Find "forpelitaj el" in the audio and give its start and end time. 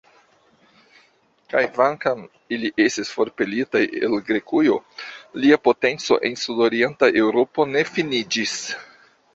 3.17-4.17